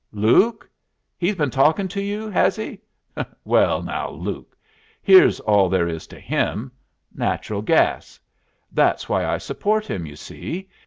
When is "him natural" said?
6.19-7.61